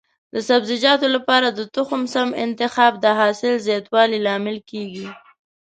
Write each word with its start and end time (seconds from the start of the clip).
د 0.33 0.35
سبزیجاتو 0.49 1.07
لپاره 1.15 1.47
د 1.51 1.59
تخم 1.75 2.01
سم 2.13 2.29
انتخاب 2.45 2.93
د 2.99 3.05
حاصل 3.19 3.53
زیاتوالي 3.67 4.19
لامل 4.25 4.57
کېږي. 4.71 5.07